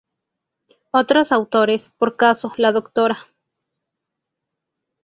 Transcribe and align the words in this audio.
Otros 0.89 1.31
autores, 1.31 1.89
por 1.89 2.15
caso, 2.15 2.51
la 2.57 2.71
Dra. 2.71 3.27